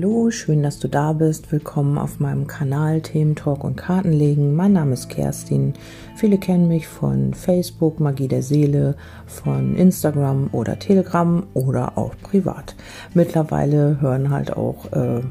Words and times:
Hallo, 0.00 0.30
schön, 0.30 0.62
dass 0.62 0.78
du 0.78 0.86
da 0.86 1.12
bist. 1.12 1.50
Willkommen 1.50 1.98
auf 1.98 2.20
meinem 2.20 2.46
Kanal 2.46 3.00
Themen 3.00 3.34
Talk 3.34 3.64
und 3.64 3.74
Kartenlegen. 3.74 4.54
Mein 4.54 4.74
Name 4.74 4.92
ist 4.92 5.08
Kerstin. 5.08 5.74
Viele 6.14 6.38
kennen 6.38 6.68
mich 6.68 6.86
von 6.86 7.34
Facebook, 7.34 7.98
Magie 7.98 8.28
der 8.28 8.44
Seele, 8.44 8.94
von 9.26 9.74
Instagram 9.74 10.50
oder 10.52 10.78
Telegram 10.78 11.42
oder 11.52 11.98
auch 11.98 12.14
privat. 12.22 12.76
Mittlerweile 13.12 14.00
hören 14.00 14.30
halt 14.30 14.56
auch, 14.56 14.92
äh, 14.92 15.22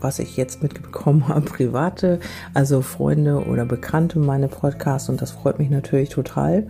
was 0.00 0.20
ich 0.20 0.38
jetzt 0.38 0.62
mitbekommen 0.62 1.28
habe, 1.28 1.42
private, 1.44 2.18
also 2.54 2.80
Freunde 2.80 3.44
oder 3.44 3.66
Bekannte 3.66 4.20
meine 4.20 4.48
Podcasts 4.48 5.10
und 5.10 5.20
das 5.20 5.32
freut 5.32 5.58
mich 5.58 5.68
natürlich 5.68 6.08
total. 6.08 6.66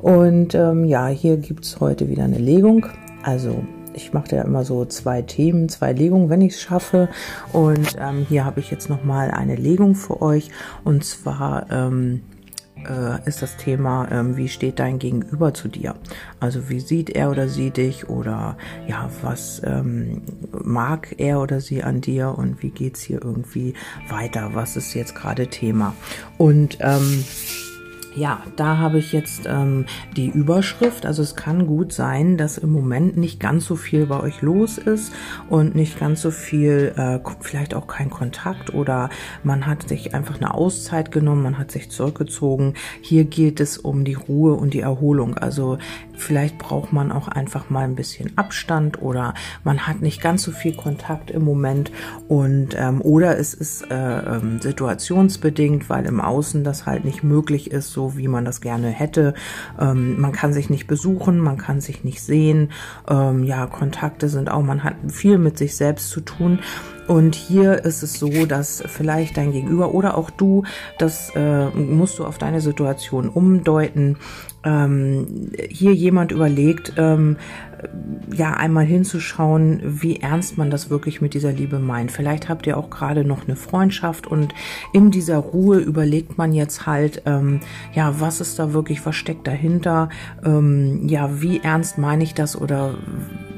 Und 0.00 0.56
ähm, 0.56 0.84
ja, 0.84 1.06
hier 1.06 1.36
gibt 1.36 1.64
es 1.64 1.78
heute 1.78 2.08
wieder 2.08 2.24
eine 2.24 2.38
Legung. 2.38 2.84
Also 3.22 3.62
ich 3.94 4.12
mache 4.12 4.36
ja 4.36 4.42
immer 4.42 4.64
so 4.64 4.84
zwei 4.84 5.22
Themen, 5.22 5.68
zwei 5.68 5.92
Legungen, 5.92 6.28
wenn 6.30 6.40
ich 6.40 6.54
es 6.54 6.60
schaffe. 6.60 7.08
Und 7.52 7.96
ähm, 7.98 8.26
hier 8.28 8.44
habe 8.44 8.60
ich 8.60 8.70
jetzt 8.70 8.88
nochmal 8.88 9.30
eine 9.30 9.56
Legung 9.56 9.94
für 9.94 10.22
euch. 10.22 10.50
Und 10.84 11.04
zwar 11.04 11.70
ähm, 11.70 12.22
äh, 12.88 13.26
ist 13.26 13.42
das 13.42 13.56
Thema, 13.56 14.08
ähm, 14.10 14.36
wie 14.36 14.48
steht 14.48 14.78
dein 14.78 14.98
Gegenüber 14.98 15.52
zu 15.54 15.68
dir? 15.68 15.94
Also 16.38 16.68
wie 16.68 16.80
sieht 16.80 17.10
er 17.10 17.30
oder 17.30 17.48
sie 17.48 17.70
dich 17.70 18.08
oder 18.08 18.56
ja, 18.86 19.10
was 19.22 19.60
ähm, 19.64 20.22
mag 20.52 21.14
er 21.18 21.40
oder 21.40 21.60
sie 21.60 21.82
an 21.82 22.00
dir 22.00 22.34
und 22.36 22.62
wie 22.62 22.70
geht's 22.70 23.02
hier 23.02 23.22
irgendwie 23.22 23.74
weiter? 24.08 24.50
Was 24.54 24.76
ist 24.76 24.94
jetzt 24.94 25.14
gerade 25.14 25.48
Thema? 25.48 25.94
Und 26.38 26.78
ähm, 26.80 27.24
ja, 28.14 28.42
da 28.56 28.78
habe 28.78 28.98
ich 28.98 29.12
jetzt 29.12 29.42
ähm, 29.46 29.86
die 30.16 30.28
Überschrift. 30.28 31.06
Also 31.06 31.22
es 31.22 31.36
kann 31.36 31.66
gut 31.66 31.92
sein, 31.92 32.36
dass 32.36 32.58
im 32.58 32.72
Moment 32.72 33.16
nicht 33.16 33.38
ganz 33.38 33.66
so 33.66 33.76
viel 33.76 34.06
bei 34.06 34.20
euch 34.20 34.42
los 34.42 34.78
ist 34.78 35.12
und 35.48 35.74
nicht 35.74 35.98
ganz 35.98 36.20
so 36.20 36.30
viel, 36.30 36.92
äh, 36.96 37.20
vielleicht 37.40 37.74
auch 37.74 37.86
kein 37.86 38.10
Kontakt 38.10 38.74
oder 38.74 39.10
man 39.44 39.66
hat 39.66 39.88
sich 39.88 40.14
einfach 40.14 40.36
eine 40.36 40.54
Auszeit 40.54 41.12
genommen, 41.12 41.42
man 41.42 41.58
hat 41.58 41.70
sich 41.70 41.90
zurückgezogen. 41.90 42.74
Hier 43.00 43.24
geht 43.24 43.60
es 43.60 43.78
um 43.78 44.04
die 44.04 44.14
Ruhe 44.14 44.54
und 44.54 44.74
die 44.74 44.80
Erholung. 44.80 45.36
Also 45.36 45.78
vielleicht 46.20 46.58
braucht 46.58 46.92
man 46.92 47.12
auch 47.12 47.28
einfach 47.28 47.70
mal 47.70 47.84
ein 47.84 47.94
bisschen 47.94 48.36
Abstand 48.36 49.02
oder 49.02 49.34
man 49.64 49.86
hat 49.86 50.00
nicht 50.00 50.20
ganz 50.20 50.42
so 50.42 50.52
viel 50.52 50.74
Kontakt 50.74 51.30
im 51.30 51.44
Moment 51.44 51.90
und 52.28 52.76
ähm, 52.76 53.00
oder 53.00 53.38
es 53.38 53.54
ist 53.54 53.90
äh, 53.90 53.94
ähm, 53.94 54.60
situationsbedingt, 54.60 55.88
weil 55.88 56.06
im 56.06 56.20
Außen 56.20 56.64
das 56.64 56.86
halt 56.86 57.04
nicht 57.04 57.22
möglich 57.22 57.70
ist. 57.70 57.92
So 57.92 58.16
wie 58.16 58.28
man 58.28 58.44
das 58.44 58.60
gerne 58.60 58.88
hätte. 58.88 59.34
Ähm, 59.78 60.20
man 60.20 60.32
kann 60.32 60.52
sich 60.52 60.70
nicht 60.70 60.86
besuchen, 60.86 61.38
man 61.38 61.58
kann 61.58 61.80
sich 61.80 62.04
nicht 62.04 62.22
sehen. 62.22 62.70
Ähm, 63.08 63.44
ja, 63.44 63.66
Kontakte 63.66 64.28
sind 64.28 64.50
auch, 64.50 64.62
man 64.62 64.84
hat 64.84 64.94
viel 65.08 65.38
mit 65.38 65.58
sich 65.58 65.76
selbst 65.76 66.10
zu 66.10 66.20
tun. 66.20 66.60
Und 67.10 67.34
hier 67.34 67.84
ist 67.84 68.04
es 68.04 68.20
so, 68.20 68.46
dass 68.46 68.84
vielleicht 68.86 69.36
dein 69.36 69.50
Gegenüber 69.50 69.94
oder 69.94 70.16
auch 70.16 70.30
du, 70.30 70.62
das 70.96 71.34
äh, 71.34 71.66
musst 71.70 72.20
du 72.20 72.24
auf 72.24 72.38
deine 72.38 72.60
Situation 72.60 73.28
umdeuten, 73.28 74.16
ähm, 74.62 75.50
hier 75.68 75.92
jemand 75.92 76.30
überlegt, 76.30 76.92
ähm, 76.98 77.36
ja, 78.32 78.52
einmal 78.52 78.84
hinzuschauen, 78.84 79.80
wie 79.82 80.20
ernst 80.20 80.56
man 80.56 80.70
das 80.70 80.88
wirklich 80.88 81.20
mit 81.20 81.34
dieser 81.34 81.50
Liebe 81.50 81.80
meint. 81.80 82.12
Vielleicht 82.12 82.48
habt 82.48 82.68
ihr 82.68 82.76
auch 82.76 82.90
gerade 82.90 83.24
noch 83.24 83.44
eine 83.44 83.56
Freundschaft 83.56 84.28
und 84.28 84.54
in 84.92 85.10
dieser 85.10 85.38
Ruhe 85.38 85.78
überlegt 85.78 86.38
man 86.38 86.52
jetzt 86.52 86.86
halt, 86.86 87.22
ähm, 87.26 87.58
ja, 87.92 88.20
was 88.20 88.40
ist 88.40 88.58
da 88.60 88.72
wirklich, 88.72 89.04
was 89.04 89.16
steckt 89.16 89.48
dahinter? 89.48 90.10
Ähm, 90.44 91.08
ja, 91.08 91.42
wie 91.42 91.60
ernst 91.60 91.98
meine 91.98 92.22
ich 92.22 92.34
das 92.34 92.54
oder 92.60 92.94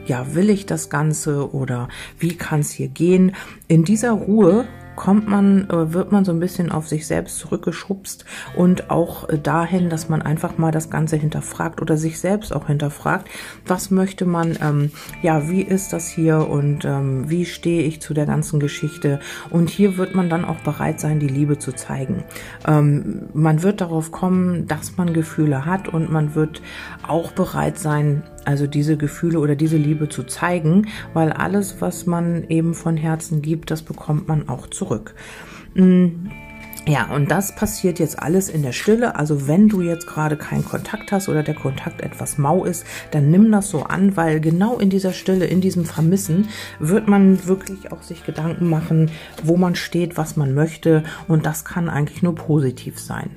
ja, 0.07 0.35
will 0.35 0.51
ich 0.51 0.67
das 0.67 0.91
Ganze 0.91 1.53
oder 1.55 1.89
wie 2.19 2.37
kann 2.37 2.61
es 2.61 2.71
hier 2.71 2.89
gehen? 2.89 3.33
In 3.69 3.85
dieser 3.85 4.13
Ruhe 4.13 4.67
kommt 4.97 5.29
man, 5.29 5.69
äh, 5.71 5.93
wird 5.93 6.13
man 6.13 6.25
so 6.25 6.33
ein 6.33 6.41
bisschen 6.41 6.71
auf 6.71 6.89
sich 6.89 7.07
selbst 7.07 7.39
zurückgeschubst 7.39 8.25
und 8.57 8.91
auch 8.91 9.29
äh, 9.29 9.39
dahin, 9.39 9.89
dass 9.89 10.09
man 10.09 10.23
einfach 10.23 10.59
mal 10.59 10.71
das 10.71 10.91
Ganze 10.91 11.17
hinterfragt 11.17 11.81
oder 11.81 11.97
sich 11.97 12.19
selbst 12.19 12.55
auch 12.55 12.67
hinterfragt, 12.67 13.29
was 13.67 13.91
möchte 13.91 14.27
man, 14.27 14.59
ähm, 14.63 14.91
ja, 15.23 15.49
wie 15.49 15.63
ist 15.63 15.93
das 15.93 16.09
hier 16.09 16.49
und 16.49 16.85
ähm, 16.85 17.29
wie 17.31 17.47
stehe 17.47 17.83
ich 17.83 18.01
zu 18.01 18.15
der 18.15 18.27
ganzen 18.27 18.61
Geschichte 18.61 19.21
und 19.51 19.71
hier 19.71 19.97
wird 19.97 20.15
man 20.15 20.29
dann 20.29 20.45
auch 20.45 20.61
bereit 20.61 21.01
sein, 21.01 21.21
die 21.21 21.29
Liebe 21.29 21.59
zu 21.59 21.73
zeigen. 21.73 22.25
Ähm, 22.67 23.29
man 23.33 23.63
wird 23.63 23.81
darauf 23.81 24.13
kommen, 24.13 24.67
dass 24.67 24.97
man 24.97 25.13
Gefühle 25.13 25.65
hat 25.65 25.89
und 25.89 26.13
man 26.13 26.35
wird 26.35 26.63
auch 27.07 27.33
bereit 27.33 27.79
sein, 27.79 28.23
also 28.45 28.67
diese 28.67 28.97
Gefühle 28.97 29.39
oder 29.39 29.57
diese 29.57 29.77
Liebe 29.77 30.09
zu 30.09 30.25
zeigen, 30.25 30.89
weil 31.15 31.33
alles, 31.33 31.81
was 31.81 32.07
man 32.07 32.45
eben 32.49 32.75
von 32.75 32.97
Herzen 32.97 33.43
gibt, 33.43 33.71
das 33.71 33.83
bekommt 33.83 34.29
man 34.29 34.49
auch 34.49 34.67
zurück. 34.67 35.15
Mm, 35.75 36.29
ja, 36.85 37.07
und 37.15 37.31
das 37.31 37.55
passiert 37.55 38.01
jetzt 38.01 38.19
alles 38.19 38.49
in 38.49 38.63
der 38.63 38.73
Stille. 38.73 39.15
Also 39.15 39.47
wenn 39.47 39.69
du 39.69 39.83
jetzt 39.83 40.09
gerade 40.09 40.37
keinen 40.37 40.65
Kontakt 40.65 41.13
hast 41.13 41.29
oder 41.29 41.45
der 41.45 41.55
Kontakt 41.55 42.01
etwas 42.01 42.39
mau 42.39 42.65
ist, 42.65 42.85
dann 43.13 43.31
nimm 43.31 43.53
das 43.53 43.71
so 43.71 43.85
an, 43.85 44.17
weil 44.17 44.41
genau 44.41 44.79
in 44.79 44.91
dieser 44.91 45.13
Stille, 45.13 45.47
in 45.47 45.61
diesem 45.61 45.85
Vermissen, 45.85 46.49
wird 46.81 47.07
man 47.07 47.47
wirklich 47.47 47.93
auch 47.93 48.03
sich 48.03 48.25
Gedanken 48.27 48.69
machen, 48.69 49.13
wo 49.45 49.57
man 49.57 49.77
steht, 49.77 50.17
was 50.17 50.37
man 50.37 50.55
möchte. 50.55 51.05
Und 51.29 51.47
das 51.47 51.65
kann 51.65 51.89
eigentlich 51.89 52.23
nur 52.23 52.35
positiv 52.35 52.99
sein. 52.99 53.31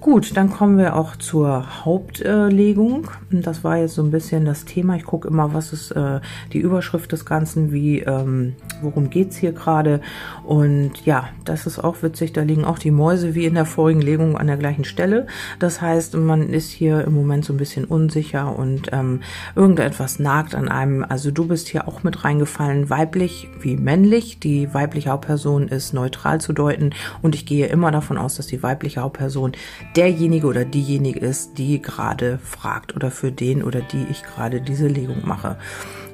Gut, 0.00 0.34
dann 0.34 0.48
kommen 0.48 0.78
wir 0.78 0.96
auch 0.96 1.14
zur 1.16 1.84
Hauptlegung. 1.84 3.08
das 3.30 3.62
war 3.64 3.76
jetzt 3.76 3.96
so 3.96 4.02
ein 4.02 4.10
bisschen 4.10 4.46
das 4.46 4.64
Thema. 4.64 4.96
Ich 4.96 5.04
gucke 5.04 5.28
immer, 5.28 5.52
was 5.52 5.74
ist 5.74 5.90
äh, 5.90 6.20
die 6.54 6.58
Überschrift 6.58 7.12
des 7.12 7.26
Ganzen, 7.26 7.70
wie, 7.70 8.00
ähm, 8.00 8.54
worum 8.80 9.10
geht's 9.10 9.36
hier 9.36 9.52
gerade. 9.52 10.00
Und 10.42 11.04
ja, 11.04 11.28
das 11.44 11.66
ist 11.66 11.78
auch 11.78 12.02
witzig. 12.02 12.32
Da 12.32 12.40
liegen 12.40 12.64
auch 12.64 12.78
die 12.78 12.90
Mäuse 12.90 13.34
wie 13.34 13.44
in 13.44 13.52
der 13.52 13.66
vorigen 13.66 14.00
Legung 14.00 14.38
an 14.38 14.46
der 14.46 14.56
gleichen 14.56 14.84
Stelle. 14.84 15.26
Das 15.58 15.82
heißt, 15.82 16.16
man 16.16 16.48
ist 16.48 16.70
hier 16.70 17.04
im 17.04 17.12
Moment 17.12 17.44
so 17.44 17.52
ein 17.52 17.58
bisschen 17.58 17.84
unsicher 17.84 18.56
und 18.56 18.88
ähm, 18.92 19.20
irgendetwas 19.54 20.18
nagt 20.18 20.54
an 20.54 20.70
einem. 20.70 21.04
Also 21.06 21.30
du 21.30 21.46
bist 21.46 21.68
hier 21.68 21.86
auch 21.86 22.04
mit 22.04 22.24
reingefallen, 22.24 22.88
weiblich 22.88 23.50
wie 23.60 23.76
männlich. 23.76 24.40
Die 24.40 24.72
weibliche 24.72 25.10
Hauptperson 25.10 25.68
ist 25.68 25.92
neutral 25.92 26.40
zu 26.40 26.54
deuten 26.54 26.94
und 27.20 27.34
ich 27.34 27.44
gehe 27.44 27.66
immer 27.66 27.90
davon 27.90 28.16
aus, 28.16 28.36
dass 28.36 28.46
die 28.46 28.62
weibliche 28.62 29.02
Hauptperson 29.02 29.52
derjenige 29.96 30.46
oder 30.46 30.64
diejenige 30.64 31.20
ist, 31.20 31.58
die 31.58 31.82
gerade 31.82 32.38
fragt 32.38 32.94
oder 32.94 33.10
für 33.10 33.32
den 33.32 33.62
oder 33.62 33.80
die 33.80 34.06
ich 34.10 34.22
gerade 34.22 34.60
diese 34.60 34.86
Legung 34.86 35.22
mache. 35.24 35.56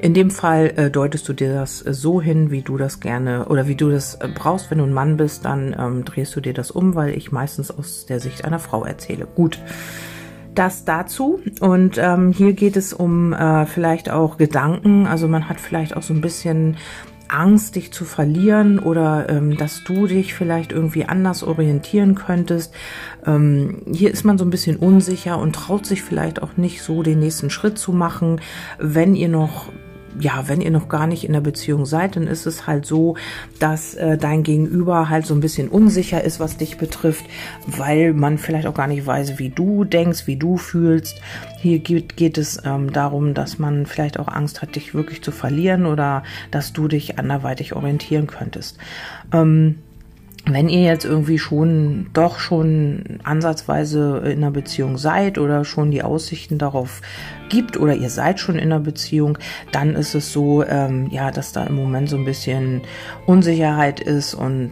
In 0.00 0.14
dem 0.14 0.30
Fall 0.30 0.72
äh, 0.76 0.90
deutest 0.90 1.28
du 1.28 1.32
dir 1.32 1.54
das 1.54 1.78
so 1.78 2.20
hin, 2.20 2.50
wie 2.50 2.62
du 2.62 2.76
das 2.76 3.00
gerne 3.00 3.46
oder 3.46 3.66
wie 3.66 3.74
du 3.74 3.90
das 3.90 4.14
äh, 4.16 4.28
brauchst. 4.28 4.70
Wenn 4.70 4.78
du 4.78 4.84
ein 4.84 4.92
Mann 4.92 5.16
bist, 5.16 5.44
dann 5.44 5.74
ähm, 5.78 6.04
drehst 6.04 6.36
du 6.36 6.40
dir 6.40 6.54
das 6.54 6.70
um, 6.70 6.94
weil 6.94 7.16
ich 7.16 7.32
meistens 7.32 7.70
aus 7.70 8.06
der 8.06 8.20
Sicht 8.20 8.44
einer 8.44 8.58
Frau 8.58 8.84
erzähle. 8.84 9.26
Gut 9.34 9.60
das 10.54 10.84
dazu. 10.84 11.40
Und 11.60 11.98
ähm, 11.98 12.32
hier 12.32 12.54
geht 12.54 12.76
es 12.76 12.92
um 12.92 13.32
äh, 13.32 13.66
vielleicht 13.66 14.10
auch 14.10 14.38
Gedanken. 14.38 15.06
Also 15.06 15.28
man 15.28 15.48
hat 15.48 15.60
vielleicht 15.60 15.96
auch 15.96 16.02
so 16.02 16.14
ein 16.14 16.20
bisschen 16.20 16.76
Angst, 17.28 17.76
dich 17.76 17.92
zu 17.92 18.04
verlieren 18.04 18.78
oder 18.78 19.28
ähm, 19.28 19.56
dass 19.56 19.84
du 19.84 20.06
dich 20.06 20.34
vielleicht 20.34 20.72
irgendwie 20.72 21.04
anders 21.04 21.42
orientieren 21.42 22.14
könntest. 22.14 22.74
Ähm, 23.26 23.82
hier 23.92 24.10
ist 24.10 24.24
man 24.24 24.38
so 24.38 24.44
ein 24.44 24.50
bisschen 24.50 24.76
unsicher 24.76 25.38
und 25.38 25.54
traut 25.54 25.86
sich 25.86 26.02
vielleicht 26.02 26.42
auch 26.42 26.56
nicht 26.56 26.82
so 26.82 27.02
den 27.02 27.18
nächsten 27.18 27.50
Schritt 27.50 27.78
zu 27.78 27.92
machen, 27.92 28.40
wenn 28.78 29.14
ihr 29.14 29.28
noch 29.28 29.70
ja, 30.20 30.44
wenn 30.46 30.60
ihr 30.60 30.70
noch 30.70 30.88
gar 30.88 31.06
nicht 31.06 31.24
in 31.24 31.32
der 31.32 31.40
Beziehung 31.40 31.86
seid, 31.86 32.16
dann 32.16 32.26
ist 32.26 32.46
es 32.46 32.66
halt 32.66 32.86
so, 32.86 33.16
dass 33.58 33.94
äh, 33.94 34.16
dein 34.16 34.42
Gegenüber 34.42 35.08
halt 35.08 35.26
so 35.26 35.34
ein 35.34 35.40
bisschen 35.40 35.68
unsicher 35.68 36.22
ist, 36.22 36.40
was 36.40 36.56
dich 36.56 36.78
betrifft, 36.78 37.24
weil 37.66 38.12
man 38.12 38.38
vielleicht 38.38 38.66
auch 38.66 38.74
gar 38.74 38.86
nicht 38.86 39.06
weiß, 39.06 39.38
wie 39.38 39.50
du 39.50 39.84
denkst, 39.84 40.26
wie 40.26 40.36
du 40.36 40.56
fühlst. 40.56 41.20
Hier 41.60 41.78
geht, 41.78 42.16
geht 42.16 42.38
es 42.38 42.62
ähm, 42.64 42.92
darum, 42.92 43.34
dass 43.34 43.58
man 43.58 43.86
vielleicht 43.86 44.18
auch 44.18 44.28
Angst 44.28 44.62
hat, 44.62 44.76
dich 44.76 44.94
wirklich 44.94 45.22
zu 45.22 45.32
verlieren 45.32 45.86
oder 45.86 46.22
dass 46.50 46.72
du 46.72 46.88
dich 46.88 47.18
anderweitig 47.18 47.74
orientieren 47.74 48.26
könntest. 48.26 48.78
Ähm, 49.32 49.76
wenn 50.48 50.68
ihr 50.68 50.82
jetzt 50.82 51.04
irgendwie 51.04 51.38
schon 51.38 52.06
doch 52.12 52.38
schon 52.38 53.18
ansatzweise 53.24 54.22
in 54.24 54.38
einer 54.38 54.52
Beziehung 54.52 54.96
seid 54.96 55.38
oder 55.38 55.64
schon 55.64 55.90
die 55.90 56.04
Aussichten 56.04 56.56
darauf 56.56 57.02
gibt 57.48 57.76
oder 57.76 57.94
ihr 57.94 58.10
seid 58.10 58.40
schon 58.40 58.56
in 58.56 58.72
einer 58.72 58.80
Beziehung, 58.80 59.38
dann 59.72 59.94
ist 59.94 60.14
es 60.14 60.32
so, 60.32 60.64
ähm, 60.64 61.08
ja, 61.10 61.30
dass 61.30 61.52
da 61.52 61.64
im 61.64 61.76
Moment 61.76 62.08
so 62.08 62.16
ein 62.16 62.24
bisschen 62.24 62.82
Unsicherheit 63.26 64.00
ist 64.00 64.34
und 64.34 64.70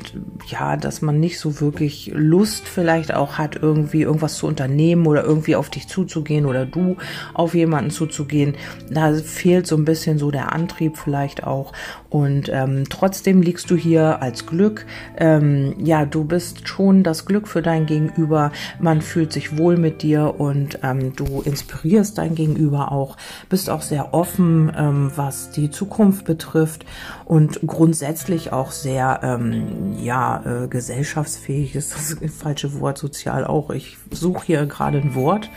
ja, 0.49 0.77
dass 0.77 1.03
man 1.03 1.21
nicht 1.21 1.39
so 1.39 1.61
wirklich 1.61 2.11
Lust 2.15 2.67
vielleicht 2.67 3.15
auch 3.15 3.39
hat, 3.39 3.57
irgendwie 3.57 4.03
irgendwas 4.03 4.37
zu 4.37 4.47
unternehmen 4.47 5.07
oder 5.07 5.25
irgendwie 5.25 5.57
auf 5.57 5.71
dich 5.71 5.89
zuzugehen 5.89 6.47
oder 6.47 6.67
du 6.67 6.97
auf 7.33 7.55
jemanden 7.55 7.91
zuzugehen. 7.91 8.55
Da 8.91 9.15
fehlt 9.15 9.67
so 9.67 9.77
ein 9.77 9.85
bisschen 9.85 10.19
so 10.19 10.31
der 10.31 10.53
Antrieb 10.53 10.97
vielleicht 10.97 11.45
auch. 11.45 11.73
Und 12.11 12.49
ähm, 12.53 12.85
trotzdem 12.89 13.43
liegst 13.43 13.71
du 13.71 13.77
hier 13.77 14.23
als 14.23 14.47
Glück. 14.47 14.87
Ähm, 15.17 15.75
ja, 15.79 16.05
du 16.05 16.25
bist 16.25 16.69
schon 16.69 17.03
das 17.03 17.27
Glück 17.27 17.49
für 17.49 17.63
dein 17.63 17.87
Gegenüber. 17.87 18.53
Man 18.79 19.01
fühlt 19.01 19.33
sich 19.33 19.59
wohl 19.59 19.77
mit 19.77 20.03
dir 20.03 20.37
und 20.39 20.79
ähm, 20.83 21.15
du 21.17 21.43
inspirierst 21.43 22.19
dein 22.19 22.35
Gegenüber 22.35 22.64
auch. 22.73 23.17
Bist 23.49 23.71
auch 23.71 23.83
sehr 23.83 24.15
offen, 24.15 24.73
ähm, 24.77 25.11
was 25.15 25.51
die 25.51 25.71
Zukunft 25.71 26.25
betrifft 26.25 26.85
und 27.25 27.61
grundsätzlich 27.67 28.53
auch 28.53 28.71
sehr, 28.71 29.21
ähm, 29.23 29.97
ja, 29.99 30.43
äh, 30.45 30.69
gesellschaftsfähig 30.69 31.75
ist 31.75 31.95
das 31.95 32.17
falsche 32.39 32.81
Wort, 32.81 32.99
sozial 32.99 33.45
auch. 33.45 33.71
Ich 33.71 33.97
suche 34.11 34.47
hier 34.47 34.67
gerade 34.67 34.99
ein 34.99 35.15
Wort, 35.15 35.51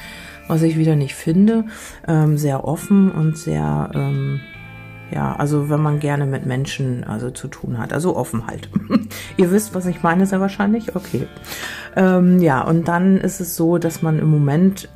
was 0.48 0.62
ich 0.62 0.77
wieder 0.77 0.95
nicht 0.95 1.15
finde. 1.15 1.65
Ähm, 2.07 2.38
sehr 2.38 2.65
offen 2.65 3.12
und 3.12 3.38
sehr, 3.38 3.92
ähm, 3.94 4.39
ja, 5.12 5.36
also 5.36 5.69
wenn 5.69 5.81
man 5.81 6.00
gerne 6.00 6.25
mit 6.25 6.45
Menschen 6.45 7.03
also 7.06 7.31
zu 7.31 7.48
tun 7.48 7.77
hat, 7.77 7.94
also 7.94 8.15
offen 8.15 8.48
halt. 8.48 8.69
Ihr 9.38 9.51
wisst, 9.51 9.74
was 9.74 9.86
ich 9.86 10.03
meine, 10.03 10.25
sehr 10.25 10.42
wahrscheinlich. 10.42 10.95
Okay. 10.95 11.27
Ähm, 11.95 12.39
ja, 12.39 12.62
und 12.62 12.88
dann 12.88 13.18
ist 13.18 13.39
es 13.39 13.56
so, 13.56 13.77
dass 13.77 14.01
man 14.01 14.19
im 14.19 14.30
Moment 14.30 14.89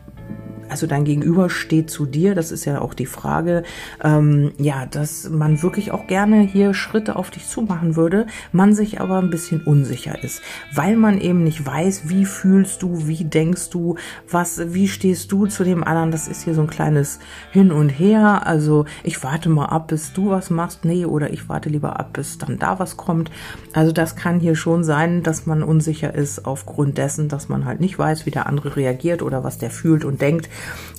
also 0.71 0.87
dein 0.87 1.03
Gegenüber 1.03 1.49
steht 1.49 1.89
zu 1.89 2.05
dir, 2.05 2.33
das 2.33 2.51
ist 2.51 2.63
ja 2.63 2.79
auch 2.79 2.93
die 2.93 3.05
Frage, 3.05 3.63
ähm, 4.01 4.53
ja, 4.57 4.85
dass 4.85 5.29
man 5.29 5.61
wirklich 5.61 5.91
auch 5.91 6.07
gerne 6.07 6.39
hier 6.39 6.73
Schritte 6.73 7.17
auf 7.17 7.29
dich 7.29 7.45
zumachen 7.45 7.97
würde, 7.97 8.25
man 8.53 8.73
sich 8.73 9.01
aber 9.01 9.17
ein 9.17 9.29
bisschen 9.29 9.61
unsicher 9.63 10.23
ist, 10.23 10.41
weil 10.73 10.95
man 10.95 11.19
eben 11.19 11.43
nicht 11.43 11.65
weiß, 11.65 12.03
wie 12.07 12.23
fühlst 12.23 12.83
du, 12.83 13.05
wie 13.05 13.25
denkst 13.25 13.69
du, 13.69 13.97
was, 14.29 14.73
wie 14.73 14.87
stehst 14.87 15.29
du 15.33 15.45
zu 15.45 15.65
dem 15.65 15.83
anderen, 15.83 16.11
das 16.11 16.29
ist 16.29 16.43
hier 16.43 16.55
so 16.55 16.61
ein 16.61 16.69
kleines 16.69 17.19
Hin 17.51 17.73
und 17.73 17.89
Her, 17.89 18.47
also 18.47 18.85
ich 19.03 19.21
warte 19.25 19.49
mal 19.49 19.65
ab, 19.65 19.89
bis 19.89 20.13
du 20.13 20.29
was 20.29 20.49
machst, 20.49 20.85
nee, 20.85 21.03
oder 21.03 21.33
ich 21.33 21.49
warte 21.49 21.67
lieber 21.67 21.99
ab, 21.99 22.13
bis 22.13 22.37
dann 22.37 22.59
da 22.59 22.79
was 22.79 22.95
kommt, 22.95 23.29
also 23.73 23.91
das 23.91 24.15
kann 24.15 24.39
hier 24.39 24.55
schon 24.55 24.85
sein, 24.85 25.21
dass 25.21 25.45
man 25.45 25.63
unsicher 25.63 26.15
ist 26.15 26.45
aufgrund 26.45 26.97
dessen, 26.97 27.27
dass 27.27 27.49
man 27.49 27.65
halt 27.65 27.81
nicht 27.81 27.99
weiß, 27.99 28.25
wie 28.25 28.31
der 28.31 28.47
andere 28.47 28.77
reagiert 28.77 29.21
oder 29.21 29.43
was 29.43 29.57
der 29.57 29.69
fühlt 29.69 30.05
und 30.05 30.21
denkt, 30.21 30.49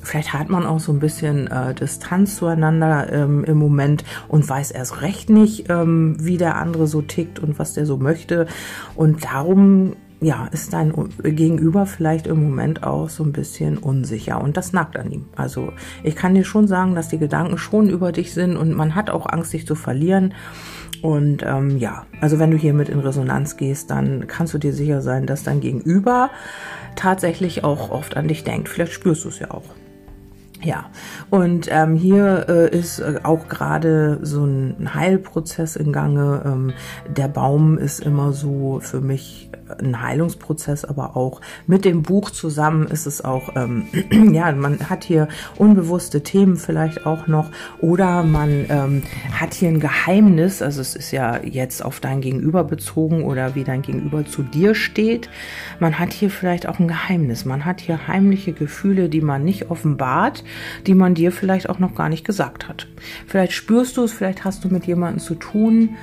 Vielleicht 0.03 0.33
hat 0.33 0.49
man 0.49 0.67
auch 0.67 0.81
so 0.81 0.93
ein 0.93 0.99
bisschen 0.99 1.47
äh, 1.47 1.75
Distanz 1.75 2.37
zueinander 2.37 3.13
ähm, 3.13 3.45
im 3.45 3.57
Moment 3.57 4.05
und 4.29 4.49
weiß 4.49 4.73
erst 4.73 5.01
recht 5.01 5.31
nicht, 5.31 5.71
ähm, 5.71 6.17
wie 6.19 6.37
der 6.37 6.57
andere 6.57 6.87
so 6.87 7.03
tickt 7.03 7.39
und 7.39 7.59
was 7.59 7.75
der 7.75 7.87
so 7.87 7.97
möchte. 7.99 8.47
Und 8.97 9.25
darum 9.25 9.95
ja, 10.23 10.47
ist 10.53 10.73
dein 10.73 10.93
Gegenüber 11.23 11.85
vielleicht 11.85 12.29
im 12.29 12.43
Moment 12.43 12.85
auch 12.85 13.09
so 13.09 13.25
ein 13.25 13.33
bisschen 13.33 13.77
unsicher 13.77 14.41
und 14.41 14.57
das 14.57 14.73
nagt 14.73 14.97
an 14.97 15.11
ihm. 15.11 15.27
Also 15.35 15.73
ich 16.05 16.15
kann 16.15 16.35
dir 16.35 16.45
schon 16.45 16.69
sagen, 16.69 16.95
dass 16.95 17.09
die 17.09 17.19
Gedanken 17.19 17.59
schon 17.59 17.91
über 17.91 18.13
dich 18.13 18.33
sind 18.33 18.57
und 18.57 18.73
man 18.73 18.95
hat 18.95 19.11
auch 19.11 19.27
Angst, 19.27 19.53
dich 19.53 19.67
zu 19.67 19.75
verlieren. 19.75 20.33
Und 21.03 21.43
ähm, 21.45 21.79
ja, 21.79 22.07
also 22.21 22.39
wenn 22.39 22.53
du 22.53 22.57
hier 22.57 22.73
mit 22.73 22.89
in 22.89 23.01
Resonanz 23.01 23.57
gehst, 23.57 23.91
dann 23.91 24.29
kannst 24.29 24.55
du 24.55 24.59
dir 24.59 24.73
sicher 24.73 25.03
sein, 25.03 25.27
dass 25.27 25.43
dein 25.43 25.61
Gegenüber 25.61 26.31
tatsächlich 26.97 27.65
auch 27.65 27.91
oft 27.91 28.17
an 28.17 28.29
dich 28.29 28.45
denkt. 28.45 28.69
Vielleicht 28.69 28.93
spürst 28.93 29.25
du 29.25 29.29
es 29.29 29.39
ja 29.39 29.51
auch. 29.51 29.65
Ja, 30.65 30.91
und 31.29 31.67
ähm, 31.71 31.97
hier 31.97 32.47
äh, 32.49 32.77
ist 32.77 33.01
äh, 33.01 33.19
auch 33.25 33.49
gerade 33.49 34.21
so 34.23 34.45
ein 34.45 34.95
Heilprozess 34.95 35.75
in 35.75 35.93
Gange. 35.93 36.43
Ähm, 36.45 36.73
der 37.09 37.27
Baum 37.27 37.79
ist 37.79 38.01
immer 38.01 38.33
so 38.33 38.79
für 38.81 39.01
mich 39.01 39.51
ein 39.81 40.03
Heilungsprozess, 40.03 40.85
aber 40.85 41.17
auch 41.17 41.41
mit 41.67 41.85
dem 41.85 42.03
Buch 42.03 42.31
zusammen 42.31 42.87
ist 42.87 43.07
es 43.07 43.25
auch, 43.25 43.57
ähm, 43.57 43.87
ja, 44.33 44.53
man 44.53 44.91
hat 44.91 45.05
hier 45.05 45.29
unbewusste 45.57 46.23
Themen 46.23 46.57
vielleicht 46.57 47.07
auch 47.07 47.27
noch 47.27 47.51
oder 47.81 48.23
man 48.23 48.67
ähm, 48.69 49.03
hat 49.33 49.55
hier 49.55 49.69
ein 49.69 49.81
Geheimnis, 49.81 50.63
also 50.63 50.81
es 50.81 50.97
ist 50.97 51.11
ja 51.11 51.43
jetzt 51.43 51.85
auf 51.85 52.01
dein 52.01 52.21
Gegenüber 52.21 52.65
bezogen 52.65 53.25
oder 53.25 53.55
wie 53.55 53.65
dein 53.65 53.83
Gegenüber 53.83 54.25
zu 54.25 54.43
dir 54.43 54.75
steht. 54.75 55.29
Man 55.81 55.99
hat 55.99 56.13
hier 56.13 56.31
vielleicht 56.31 56.69
auch 56.69 56.79
ein 56.79 56.89
Geheimnis, 56.89 57.45
man 57.45 57.65
hat 57.65 57.81
hier 57.81 58.07
heimliche 58.07 58.53
Gefühle, 58.53 59.09
die 59.09 59.21
man 59.21 59.45
nicht 59.45 59.71
offenbart, 59.71 60.45
die 60.87 60.95
man 60.95 61.15
dir 61.15 61.33
vielleicht 61.33 61.69
auch 61.69 61.79
noch 61.79 61.95
gar 61.95 62.09
nicht 62.09 62.25
gesagt 62.25 62.69
hat. 62.69 62.87
Vielleicht 63.27 63.53
spürst 63.53 63.97
du 63.97 64.05
es, 64.05 64.13
vielleicht 64.13 64.45
hast 64.45 64.65
du 64.65 64.69
mit 64.69 64.87
jemandem 64.87 65.21
zu 65.21 65.35
tun, 65.35 65.97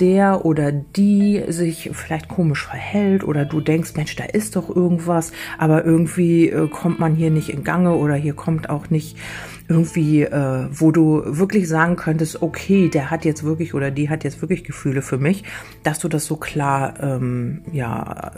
der 0.00 0.44
oder 0.44 0.72
die 0.72 1.42
sich 1.48 1.90
vielleicht 1.92 2.28
komisch 2.28 2.66
verhält 2.66 3.24
oder 3.24 3.44
du 3.44 3.60
denkst, 3.60 3.94
Mensch, 3.96 4.16
da 4.16 4.24
ist 4.24 4.56
doch 4.56 4.68
irgendwas, 4.68 5.32
aber 5.58 5.84
irgendwie 5.84 6.48
äh, 6.48 6.68
kommt 6.68 6.98
man 6.98 7.14
hier 7.14 7.30
nicht 7.30 7.48
in 7.48 7.64
Gange 7.64 7.94
oder 7.94 8.14
hier 8.14 8.34
kommt 8.34 8.70
auch 8.70 8.90
nicht 8.90 9.16
irgendwie, 9.68 10.22
äh, 10.22 10.68
wo 10.70 10.92
du 10.92 11.22
wirklich 11.24 11.68
sagen 11.68 11.96
könntest, 11.96 12.42
okay, 12.42 12.88
der 12.88 13.10
hat 13.10 13.24
jetzt 13.24 13.42
wirklich 13.42 13.74
oder 13.74 13.90
die 13.90 14.08
hat 14.08 14.24
jetzt 14.24 14.40
wirklich 14.40 14.64
Gefühle 14.64 15.02
für 15.02 15.18
mich, 15.18 15.44
dass 15.82 15.98
du 15.98 16.08
das 16.08 16.26
so 16.26 16.36
klar, 16.36 16.94
ähm, 17.00 17.62
ja, 17.72 18.32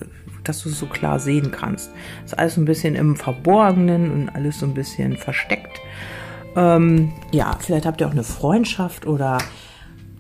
dass 0.45 0.63
du 0.63 0.71
es 0.71 0.79
so 0.79 0.87
klar 0.87 1.19
sehen 1.19 1.51
kannst. 1.51 1.91
Das 2.23 2.33
ist 2.33 2.39
alles 2.39 2.55
so 2.55 2.61
ein 2.61 2.65
bisschen 2.65 2.95
im 2.95 3.17
Verborgenen 3.17 4.11
und 4.11 4.29
alles 4.31 4.61
so 4.61 4.67
ein 4.67 4.75
bisschen 4.75 5.17
versteckt. 5.17 5.81
Ähm, 6.57 7.13
ja, 7.31 7.57
vielleicht 7.61 7.87
habt 7.87 8.01
ihr 8.01 8.09
auch 8.09 8.13
eine 8.13 8.25
Freundschaft 8.25 9.07
oder 9.07 9.39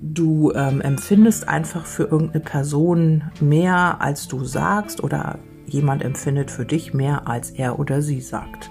du 0.00 0.52
ähm, 0.54 0.80
empfindest 0.80 1.48
einfach 1.48 1.84
für 1.84 2.04
irgendeine 2.04 2.44
Person 2.44 3.24
mehr, 3.40 4.00
als 4.00 4.28
du 4.28 4.44
sagst 4.44 5.02
oder 5.02 5.38
jemand 5.66 6.02
empfindet 6.02 6.50
für 6.50 6.64
dich 6.64 6.94
mehr, 6.94 7.28
als 7.28 7.50
er 7.50 7.78
oder 7.78 8.02
sie 8.02 8.20
sagt. 8.20 8.70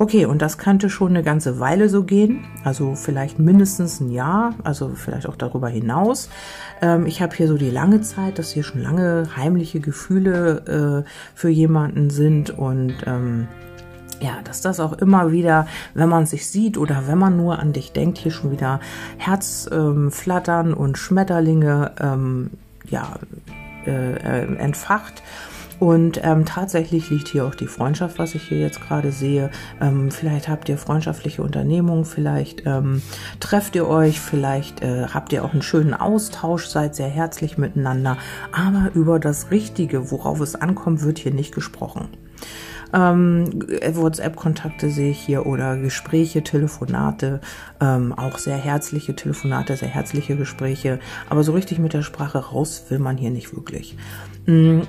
Okay, 0.00 0.26
und 0.26 0.42
das 0.42 0.58
könnte 0.58 0.90
schon 0.90 1.08
eine 1.08 1.24
ganze 1.24 1.58
Weile 1.58 1.88
so 1.88 2.04
gehen, 2.04 2.44
also 2.62 2.94
vielleicht 2.94 3.40
mindestens 3.40 4.00
ein 4.00 4.12
Jahr, 4.12 4.54
also 4.62 4.90
vielleicht 4.90 5.28
auch 5.28 5.34
darüber 5.34 5.68
hinaus. 5.68 6.30
Ähm, 6.80 7.04
ich 7.06 7.20
habe 7.20 7.34
hier 7.34 7.48
so 7.48 7.56
die 7.56 7.70
lange 7.70 8.00
Zeit, 8.00 8.38
dass 8.38 8.52
hier 8.52 8.62
schon 8.62 8.80
lange 8.80 9.28
heimliche 9.36 9.80
Gefühle 9.80 11.04
äh, 11.04 11.10
für 11.34 11.48
jemanden 11.48 12.10
sind 12.10 12.50
und 12.50 12.94
ähm, 13.06 13.48
ja, 14.20 14.38
dass 14.44 14.60
das 14.60 14.80
auch 14.80 14.94
immer 14.94 15.32
wieder, 15.32 15.66
wenn 15.94 16.08
man 16.08 16.26
sich 16.26 16.46
sieht 16.48 16.76
oder 16.78 17.06
wenn 17.06 17.18
man 17.18 17.36
nur 17.36 17.58
an 17.58 17.72
dich 17.72 17.92
denkt, 17.92 18.18
hier 18.18 18.32
schon 18.32 18.50
wieder 18.50 18.80
Herzflattern 19.16 20.68
ähm, 20.68 20.76
und 20.76 20.98
Schmetterlinge 20.98 21.92
ähm, 22.00 22.50
ja, 22.88 23.18
äh, 23.86 24.14
äh, 24.14 24.56
entfacht. 24.56 25.22
Und 25.80 26.20
ähm, 26.24 26.44
tatsächlich 26.44 27.08
liegt 27.10 27.28
hier 27.28 27.46
auch 27.46 27.54
die 27.54 27.68
Freundschaft, 27.68 28.18
was 28.18 28.34
ich 28.34 28.42
hier 28.42 28.58
jetzt 28.58 28.80
gerade 28.80 29.12
sehe. 29.12 29.50
Ähm, 29.80 30.10
vielleicht 30.10 30.48
habt 30.48 30.68
ihr 30.68 30.76
freundschaftliche 30.76 31.42
Unternehmungen, 31.42 32.04
vielleicht 32.04 32.66
ähm, 32.66 33.00
trefft 33.38 33.76
ihr 33.76 33.86
euch, 33.86 34.20
vielleicht 34.20 34.82
äh, 34.82 35.06
habt 35.06 35.32
ihr 35.32 35.44
auch 35.44 35.52
einen 35.52 35.62
schönen 35.62 35.94
Austausch, 35.94 36.66
seid 36.66 36.96
sehr 36.96 37.08
herzlich 37.08 37.58
miteinander. 37.58 38.16
Aber 38.50 38.90
über 38.94 39.20
das 39.20 39.52
Richtige, 39.52 40.10
worauf 40.10 40.40
es 40.40 40.56
ankommt, 40.56 41.02
wird 41.02 41.20
hier 41.20 41.32
nicht 41.32 41.54
gesprochen. 41.54 42.08
Ähm, 42.92 43.46
WhatsApp-Kontakte 43.92 44.90
sehe 44.90 45.10
ich 45.10 45.18
hier 45.18 45.46
oder 45.46 45.76
Gespräche, 45.76 46.42
Telefonate, 46.42 47.40
ähm, 47.80 48.12
auch 48.12 48.38
sehr 48.38 48.56
herzliche 48.56 49.14
Telefonate, 49.14 49.76
sehr 49.76 49.88
herzliche 49.88 50.36
Gespräche. 50.36 50.98
Aber 51.28 51.42
so 51.42 51.52
richtig 51.52 51.78
mit 51.78 51.92
der 51.92 52.02
Sprache 52.02 52.38
raus 52.38 52.84
will 52.88 52.98
man 52.98 53.16
hier 53.16 53.30
nicht 53.30 53.54
wirklich. 53.54 53.96
Mm, 54.46 54.80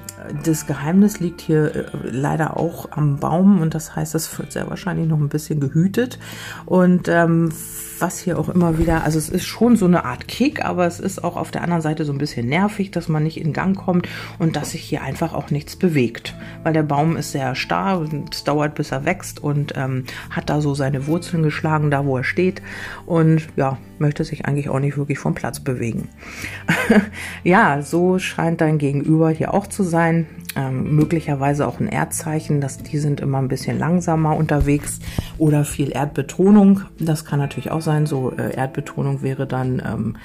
das 0.45 0.67
Geheimnis 0.67 1.19
liegt 1.19 1.41
hier 1.41 1.75
äh, 1.75 1.85
leider 2.03 2.57
auch 2.57 2.91
am 2.91 3.17
Baum 3.17 3.59
und 3.59 3.75
das 3.75 3.95
heißt, 3.95 4.15
es 4.15 4.39
wird 4.39 4.53
sehr 4.53 4.69
wahrscheinlich 4.69 5.07
noch 5.07 5.19
ein 5.19 5.27
bisschen 5.27 5.59
gehütet. 5.59 6.17
Und 6.65 7.09
ähm, 7.09 7.51
was 7.99 8.19
hier 8.19 8.39
auch 8.39 8.47
immer 8.47 8.77
wieder, 8.77 9.03
also 9.03 9.17
es 9.17 9.27
ist 9.27 9.45
schon 9.45 9.75
so 9.75 9.85
eine 9.85 10.05
Art 10.05 10.29
Kick, 10.29 10.63
aber 10.63 10.87
es 10.87 11.01
ist 11.01 11.23
auch 11.23 11.35
auf 11.35 11.51
der 11.51 11.63
anderen 11.63 11.81
Seite 11.81 12.05
so 12.05 12.13
ein 12.13 12.17
bisschen 12.17 12.47
nervig, 12.47 12.91
dass 12.91 13.09
man 13.09 13.23
nicht 13.23 13.39
in 13.39 13.51
Gang 13.51 13.75
kommt 13.75 14.07
und 14.37 14.55
dass 14.55 14.71
sich 14.71 14.81
hier 14.81 15.01
einfach 15.01 15.33
auch 15.33 15.49
nichts 15.49 15.75
bewegt. 15.75 16.35
Weil 16.63 16.71
der 16.71 16.83
Baum 16.83 17.17
ist 17.17 17.33
sehr 17.33 17.55
starr 17.55 17.88
und 17.97 18.33
es 18.33 18.43
dauert, 18.43 18.75
bis 18.75 18.91
er 18.91 19.05
wächst 19.05 19.41
und 19.43 19.73
ähm, 19.75 20.05
hat 20.29 20.49
da 20.49 20.61
so 20.61 20.75
seine 20.75 21.07
Wurzeln 21.07 21.43
geschlagen, 21.43 21.91
da 21.91 22.05
wo 22.05 22.17
er 22.17 22.23
steht. 22.23 22.61
Und 23.05 23.47
ja, 23.55 23.77
möchte 23.99 24.23
sich 24.23 24.45
eigentlich 24.45 24.69
auch 24.69 24.79
nicht 24.79 24.97
wirklich 24.97 25.19
vom 25.19 25.35
Platz 25.35 25.59
bewegen. 25.59 26.09
ja, 27.43 27.81
so 27.81 28.19
scheint 28.19 28.61
dein 28.61 28.77
Gegenüber 28.77 29.29
hier 29.29 29.53
auch 29.53 29.67
zu 29.67 29.83
sein. 29.83 30.27
Ähm, 30.55 30.95
möglicherweise 30.95 31.67
auch 31.67 31.79
ein 31.79 31.87
Erdzeichen, 31.87 32.59
dass 32.59 32.79
die 32.79 32.97
sind 32.97 33.19
immer 33.21 33.37
ein 33.37 33.49
bisschen 33.49 33.77
langsamer 33.77 34.35
unterwegs 34.35 34.99
oder 35.37 35.63
viel 35.63 35.91
Erdbetonung. 35.91 36.81
Das 36.99 37.23
kann 37.23 37.39
natürlich 37.39 37.71
auch 37.71 37.81
sein. 37.81 38.07
So 38.07 38.31
äh, 38.31 38.55
Erdbetonung 38.55 39.21
wäre 39.21 39.45
dann 39.45 39.81
ähm, 39.85 40.17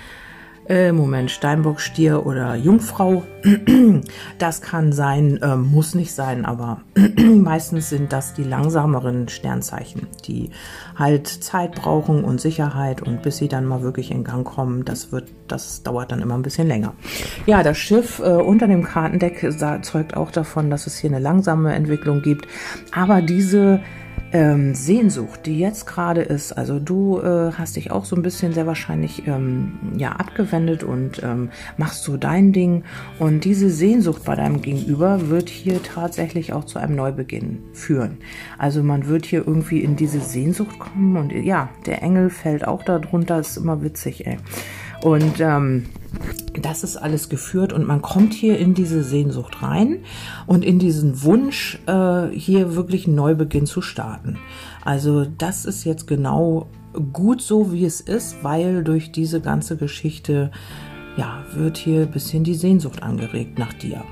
äh, 0.69 0.93
Moment, 0.93 1.31
Steinbock, 1.31 1.81
Stier 1.81 2.27
oder 2.27 2.55
Jungfrau. 2.55 3.23
Das 4.39 4.63
kann 4.63 4.93
sein, 4.93 5.41
äh, 5.43 5.57
muss 5.57 5.95
nicht 5.95 6.13
sein, 6.13 6.45
aber 6.45 6.81
meistens 7.19 7.91
sind 7.91 8.13
das 8.13 8.35
die 8.35 8.43
langsameren 8.43 9.29
Sternzeichen, 9.29 10.09
die 10.27 10.51
halt 10.97 11.27
Zeit 11.27 11.75
brauchen 11.75 12.25
und 12.25 12.41
Sicherheit 12.41 13.03
und 13.03 13.23
bis 13.23 13.37
sie 13.39 13.49
dann 13.49 13.67
mal 13.67 13.83
wirklich 13.83 14.11
in 14.11 14.25
Gang 14.25 14.47
kommen, 14.47 14.85
das 14.85 15.13
wird, 15.13 15.31
das 15.49 15.83
dauert 15.83 16.13
dann 16.13 16.21
immer 16.21 16.35
ein 16.35 16.43
bisschen 16.43 16.67
länger. 16.67 16.95
Ja, 17.47 17.63
das 17.63 17.79
Schiff 17.79 18.19
äh, 18.19 18.23
unter 18.23 18.67
dem 18.67 18.83
Kartendeck 18.83 19.47
zeugt 19.83 20.17
auch 20.17 20.31
davon, 20.31 20.71
dass 20.71 20.87
es 20.87 20.99
hier 20.99 21.11
eine 21.11 21.21
langsame 21.21 21.75
Entwicklung 21.75 22.23
gibt, 22.23 22.47
aber 22.93 23.23
diese 23.23 23.81
ähm, 24.35 24.75
Sehnsucht, 24.75 25.47
die 25.47 25.61
jetzt 25.61 25.87
gerade 25.87 26.21
ist, 26.21 26.53
also 26.53 26.81
du 26.81 27.21
äh, 27.21 27.53
hast 27.53 27.77
dich 27.77 27.93
auch 27.93 28.05
so 28.05 28.17
ein 28.17 28.23
bisschen 28.23 28.53
sehr 28.53 28.67
wahrscheinlich 28.67 29.29
ähm, 29.29 29.79
ja 29.97 30.11
abgewendet 30.11 30.83
und 30.83 31.23
ähm, 31.23 31.51
machst 31.77 32.03
so 32.03 32.17
dein 32.17 32.53
Ding 32.53 32.83
und 33.21 33.45
diese 33.45 33.71
Sehnsucht 33.71 34.25
bei 34.25 34.35
deinem 34.35 34.61
Gegenüber 34.61 35.29
wird 35.29 35.49
hier 35.49 35.81
tatsächlich 35.85 36.53
auch 36.53 36.65
zu 36.65 36.81
einem 36.81 36.97
Neubeginn 36.97 37.63
führen. 37.73 38.19
Also 38.59 38.83
man 38.83 39.07
wird 39.07 39.25
hier 39.25 39.47
irgendwie 39.47 39.83
in 39.83 39.95
diese 39.95 40.19
Sehnsucht 40.19 40.81
kommen 40.81 41.17
und 41.17 41.31
ja, 41.31 41.69
der 41.87 42.03
Engel 42.03 42.29
fällt 42.29 42.67
auch 42.67 42.83
darunter, 42.83 43.39
ist 43.39 43.57
immer 43.57 43.83
witzig, 43.83 44.27
ey. 44.27 44.39
Und 45.03 45.41
ähm, 45.41 45.87
das 46.61 46.85
ist 46.85 46.97
alles 46.97 47.29
geführt 47.29 47.73
und 47.73 47.87
man 47.87 48.01
kommt 48.03 48.33
hier 48.33 48.59
in 48.59 48.75
diese 48.75 49.03
Sehnsucht 49.03 49.63
rein 49.63 49.99
und 50.47 50.65
in 50.65 50.79
diesen 50.79 51.23
Wunsch, 51.23 51.79
äh, 51.87 52.29
hier 52.29 52.77
wirklich 52.77 53.07
einen 53.07 53.17
Neubeginn 53.17 53.67
zu 53.67 53.83
starten. 53.83 54.39
Also 54.85 55.25
das 55.25 55.65
ist 55.65 55.85
jetzt 55.85 56.07
genau 56.07 56.69
gut 57.13 57.43
so, 57.43 57.73
wie 57.73 57.85
es 57.85 58.01
ist, 58.01 58.43
weil 58.43 58.85
durch 58.85 59.13
diese 59.13 59.41
ganze 59.41 59.77
Geschichte, 59.77 60.51
ja, 61.17 61.45
wird 61.55 61.77
hier 61.77 62.03
ein 62.03 62.11
bisschen 62.11 62.45
die 62.45 62.55
Sehnsucht 62.55 63.03
angeregt 63.03 63.59
nach 63.59 63.73
dir. 63.73 64.03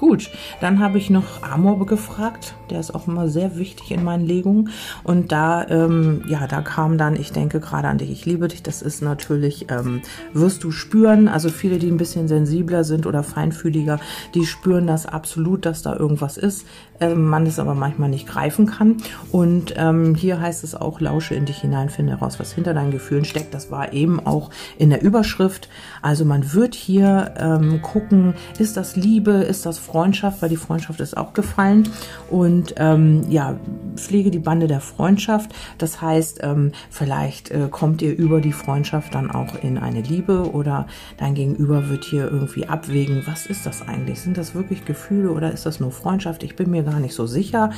Gut, 0.00 0.30
dann 0.62 0.78
habe 0.78 0.96
ich 0.96 1.10
noch 1.10 1.42
Amor 1.42 1.84
gefragt. 1.84 2.54
Der 2.70 2.80
ist 2.80 2.94
auch 2.94 3.06
immer 3.06 3.28
sehr 3.28 3.58
wichtig 3.58 3.90
in 3.90 4.02
meinen 4.02 4.24
Legungen. 4.24 4.70
Und 5.04 5.30
da, 5.30 5.68
ähm, 5.68 6.24
ja, 6.26 6.46
da 6.46 6.62
kam 6.62 6.96
dann, 6.96 7.16
ich 7.16 7.32
denke 7.32 7.60
gerade 7.60 7.86
an 7.86 7.98
dich, 7.98 8.10
ich 8.10 8.24
liebe 8.24 8.48
dich. 8.48 8.62
Das 8.62 8.80
ist 8.80 9.02
natürlich, 9.02 9.66
ähm, 9.70 10.00
wirst 10.32 10.64
du 10.64 10.70
spüren. 10.70 11.28
Also 11.28 11.50
viele, 11.50 11.78
die 11.78 11.90
ein 11.90 11.98
bisschen 11.98 12.28
sensibler 12.28 12.82
sind 12.82 13.04
oder 13.04 13.22
feinfühliger, 13.22 14.00
die 14.34 14.46
spüren 14.46 14.86
das 14.86 15.04
absolut, 15.04 15.66
dass 15.66 15.82
da 15.82 15.94
irgendwas 15.94 16.38
ist. 16.38 16.64
Ähm, 17.00 17.28
man 17.28 17.46
es 17.46 17.58
aber 17.58 17.74
manchmal 17.74 18.08
nicht 18.08 18.26
greifen 18.26 18.64
kann. 18.66 18.98
Und 19.32 19.74
ähm, 19.76 20.14
hier 20.14 20.40
heißt 20.40 20.64
es 20.64 20.74
auch, 20.74 21.00
lausche 21.00 21.34
in 21.34 21.44
dich 21.44 21.58
hinein, 21.58 21.90
finde 21.90 22.12
heraus, 22.12 22.40
was 22.40 22.52
hinter 22.52 22.72
deinen 22.72 22.90
Gefühlen 22.90 23.26
steckt. 23.26 23.52
Das 23.52 23.70
war 23.70 23.92
eben 23.92 24.18
auch 24.18 24.50
in 24.78 24.88
der 24.88 25.02
Überschrift. 25.02 25.68
Also 26.00 26.24
man 26.24 26.54
wird 26.54 26.74
hier 26.74 27.34
ähm, 27.38 27.82
gucken, 27.82 28.34
ist 28.58 28.78
das 28.78 28.96
Liebe, 28.96 29.32
ist 29.32 29.66
das 29.66 29.78
Freundschaft, 29.90 30.40
weil 30.40 30.48
die 30.48 30.56
Freundschaft 30.56 31.00
ist 31.00 31.16
auch 31.16 31.32
gefallen. 31.32 31.88
Und 32.30 32.74
ähm, 32.76 33.24
ja, 33.28 33.56
pflege 33.96 34.30
die 34.30 34.38
Bande 34.38 34.68
der 34.68 34.80
Freundschaft. 34.80 35.50
Das 35.78 36.00
heißt, 36.00 36.40
ähm, 36.42 36.72
vielleicht 36.90 37.50
äh, 37.50 37.68
kommt 37.70 38.00
ihr 38.02 38.16
über 38.16 38.40
die 38.40 38.52
Freundschaft 38.52 39.14
dann 39.14 39.30
auch 39.30 39.62
in 39.62 39.78
eine 39.78 40.02
Liebe 40.02 40.50
oder 40.52 40.86
dein 41.18 41.34
Gegenüber 41.34 41.88
wird 41.88 42.04
hier 42.04 42.30
irgendwie 42.30 42.66
abwägen, 42.66 43.22
was 43.26 43.46
ist 43.46 43.66
das 43.66 43.82
eigentlich? 43.82 44.20
Sind 44.20 44.38
das 44.38 44.54
wirklich 44.54 44.84
Gefühle 44.84 45.32
oder 45.32 45.50
ist 45.50 45.66
das 45.66 45.80
nur 45.80 45.90
Freundschaft? 45.90 46.44
Ich 46.44 46.54
bin 46.54 46.70
mir 46.70 46.84
gar 46.84 47.00
nicht 47.00 47.14
so 47.14 47.26
sicher. 47.26 47.70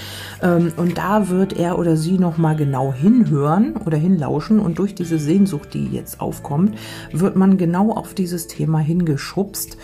Ähm, 0.43 0.73
und 0.77 0.99
da 0.99 1.31
wird 1.31 1.55
er 1.55 1.79
oder 1.79 1.97
sie 1.97 2.19
nochmal 2.19 2.57
genau 2.57 2.93
hinhören 2.93 3.77
oder 3.87 3.97
hinlauschen 3.97 4.61
und 4.61 4.79
durch 4.79 4.95
diese 4.95 5.19
Sehnsucht, 5.19 5.73
die 5.73 5.87
jetzt 5.87 6.21
aufkommt, 6.21 6.77
wird 7.11 7.37
man 7.37 7.57
genau 7.57 7.93
auf 7.93 8.13
dieses 8.13 8.49
Thema 8.49 8.81
hingeschubst. 8.81 9.79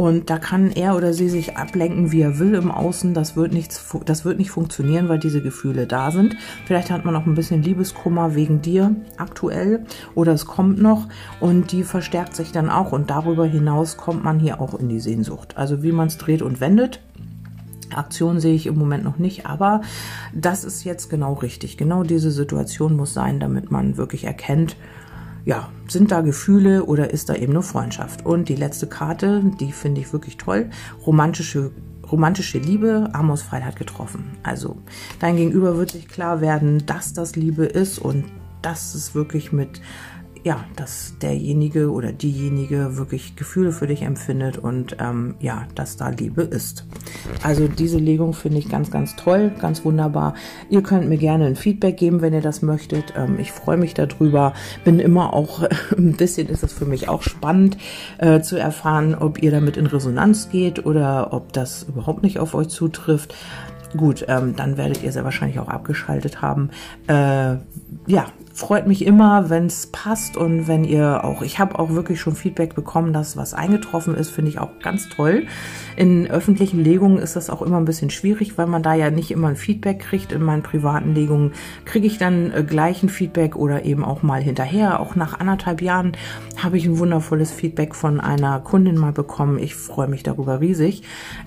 Und 0.00 0.30
da 0.30 0.38
kann 0.38 0.70
er 0.70 0.96
oder 0.96 1.12
sie 1.12 1.28
sich 1.28 1.58
ablenken, 1.70 2.10
wie 2.10 2.20
er 2.20 2.38
will 2.40 2.54
im 2.54 2.70
Außen. 2.70 3.14
Das 3.14 3.36
wird, 3.36 3.52
nichts, 3.52 3.94
das 4.04 4.24
wird 4.24 4.38
nicht 4.38 4.50
funktionieren, 4.50 5.08
weil 5.08 5.20
diese 5.20 5.40
Gefühle 5.40 5.86
da 5.86 6.10
sind. 6.10 6.36
Vielleicht 6.66 6.90
hat 6.90 7.04
man 7.04 7.14
auch 7.14 7.26
ein 7.26 7.36
bisschen 7.36 7.62
Liebeskummer 7.62 8.34
wegen 8.34 8.60
dir 8.60 8.96
aktuell 9.16 9.84
oder 10.14 10.32
es 10.32 10.46
kommt 10.46 10.82
noch 10.82 11.06
und 11.38 11.70
die 11.70 11.84
verstärkt 11.84 12.34
sich 12.34 12.50
dann 12.50 12.70
auch. 12.70 12.90
Und 12.92 13.10
darüber 13.10 13.46
hinaus 13.46 13.96
kommt 13.96 14.24
man 14.24 14.40
hier 14.40 14.60
auch 14.60 14.74
in 14.74 14.88
die 14.88 15.00
Sehnsucht. 15.00 15.56
Also 15.56 15.82
wie 15.82 15.92
man 15.92 16.08
es 16.08 16.18
dreht 16.18 16.42
und 16.42 16.60
wendet. 16.60 17.00
Aktion 17.94 18.38
sehe 18.38 18.54
ich 18.54 18.66
im 18.66 18.78
Moment 18.78 19.02
noch 19.02 19.18
nicht, 19.18 19.46
aber 19.46 19.80
das 20.32 20.62
ist 20.62 20.84
jetzt 20.84 21.10
genau 21.10 21.34
richtig. 21.34 21.76
Genau 21.76 22.04
diese 22.04 22.30
Situation 22.30 22.94
muss 22.94 23.14
sein, 23.14 23.40
damit 23.40 23.72
man 23.72 23.96
wirklich 23.96 24.24
erkennt, 24.24 24.76
ja, 25.44 25.70
sind 25.88 26.10
da 26.10 26.20
Gefühle 26.20 26.84
oder 26.84 27.10
ist 27.10 27.28
da 27.28 27.34
eben 27.34 27.52
nur 27.52 27.62
Freundschaft? 27.62 28.24
Und 28.26 28.48
die 28.48 28.56
letzte 28.56 28.86
Karte, 28.86 29.42
die 29.60 29.72
finde 29.72 30.00
ich 30.00 30.12
wirklich 30.12 30.36
toll, 30.36 30.70
romantische 31.06 31.72
romantische 32.10 32.58
Liebe, 32.58 33.08
Amos 33.12 33.52
hat 33.52 33.76
getroffen. 33.76 34.36
Also 34.42 34.76
dein 35.20 35.36
Gegenüber 35.36 35.76
wird 35.76 35.92
sich 35.92 36.08
klar 36.08 36.40
werden, 36.40 36.84
dass 36.86 37.12
das 37.12 37.36
Liebe 37.36 37.64
ist 37.64 37.98
und 37.98 38.24
dass 38.62 38.94
es 38.94 39.14
wirklich 39.14 39.52
mit 39.52 39.80
ja, 40.42 40.64
dass 40.76 41.14
derjenige 41.20 41.90
oder 41.90 42.12
diejenige 42.12 42.96
wirklich 42.96 43.36
Gefühle 43.36 43.72
für 43.72 43.86
dich 43.86 44.02
empfindet 44.02 44.58
und 44.58 44.96
ähm, 44.98 45.34
ja, 45.40 45.66
dass 45.74 45.96
da 45.96 46.08
Liebe 46.08 46.42
ist. 46.42 46.86
Also 47.42 47.68
diese 47.68 47.98
Legung 47.98 48.32
finde 48.32 48.58
ich 48.58 48.68
ganz, 48.68 48.90
ganz 48.90 49.16
toll, 49.16 49.52
ganz 49.60 49.84
wunderbar. 49.84 50.34
Ihr 50.70 50.82
könnt 50.82 51.08
mir 51.08 51.18
gerne 51.18 51.46
ein 51.46 51.56
Feedback 51.56 51.96
geben, 51.96 52.22
wenn 52.22 52.32
ihr 52.32 52.40
das 52.40 52.62
möchtet. 52.62 53.14
Ähm, 53.16 53.38
ich 53.38 53.52
freue 53.52 53.76
mich 53.76 53.94
darüber. 53.94 54.54
Bin 54.84 54.98
immer 54.98 55.34
auch 55.34 55.62
ein 55.96 56.14
bisschen 56.14 56.48
ist 56.48 56.62
es 56.62 56.72
für 56.72 56.86
mich 56.86 57.08
auch 57.08 57.22
spannend 57.22 57.76
äh, 58.18 58.40
zu 58.40 58.56
erfahren, 58.56 59.14
ob 59.14 59.42
ihr 59.42 59.50
damit 59.50 59.76
in 59.76 59.86
Resonanz 59.86 60.48
geht 60.50 60.86
oder 60.86 61.32
ob 61.32 61.52
das 61.52 61.82
überhaupt 61.82 62.22
nicht 62.22 62.38
auf 62.38 62.54
euch 62.54 62.68
zutrifft. 62.68 63.34
Gut, 63.96 64.24
ähm, 64.28 64.54
dann 64.56 64.76
werdet 64.76 65.02
ihr 65.02 65.10
sehr 65.10 65.24
wahrscheinlich 65.24 65.58
auch 65.58 65.68
abgeschaltet 65.68 66.40
haben. 66.42 66.70
Äh, 67.08 67.56
ja, 68.06 68.26
freut 68.52 68.86
mich 68.86 69.06
immer, 69.06 69.48
wenn 69.48 69.66
es 69.66 69.86
passt 69.86 70.36
und 70.36 70.66
wenn 70.66 70.84
ihr 70.84 71.24
auch, 71.24 71.42
ich 71.42 71.58
habe 71.58 71.78
auch 71.78 71.90
wirklich 71.90 72.20
schon 72.20 72.34
Feedback 72.34 72.74
bekommen, 72.74 73.12
dass 73.12 73.36
was 73.36 73.54
eingetroffen 73.54 74.14
ist, 74.14 74.30
finde 74.30 74.50
ich 74.50 74.58
auch 74.58 74.70
ganz 74.82 75.08
toll. 75.08 75.46
In 75.96 76.28
öffentlichen 76.28 76.82
Legungen 76.82 77.18
ist 77.18 77.36
das 77.36 77.50
auch 77.50 77.62
immer 77.62 77.78
ein 77.78 77.84
bisschen 77.84 78.10
schwierig, 78.10 78.58
weil 78.58 78.66
man 78.66 78.82
da 78.82 78.94
ja 78.94 79.10
nicht 79.10 79.30
immer 79.30 79.48
ein 79.48 79.56
Feedback 79.56 80.00
kriegt. 80.00 80.32
In 80.32 80.42
meinen 80.42 80.62
privaten 80.62 81.14
Legungen 81.14 81.52
kriege 81.84 82.06
ich 82.06 82.18
dann 82.18 82.52
äh, 82.52 82.64
gleich 82.64 83.02
ein 83.02 83.08
Feedback 83.08 83.56
oder 83.56 83.84
eben 83.84 84.04
auch 84.04 84.22
mal 84.22 84.42
hinterher. 84.42 85.00
Auch 85.00 85.14
nach 85.14 85.38
anderthalb 85.38 85.80
Jahren 85.80 86.12
habe 86.56 86.76
ich 86.76 86.86
ein 86.86 86.98
wundervolles 86.98 87.52
Feedback 87.52 87.94
von 87.94 88.20
einer 88.20 88.60
Kundin 88.60 88.96
mal 88.96 89.12
bekommen. 89.12 89.58
Ich 89.58 89.74
freue 89.74 90.08
mich 90.08 90.22
darüber 90.22 90.60
riesig. 90.60 91.02